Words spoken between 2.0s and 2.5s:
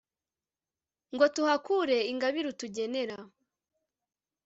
ingabire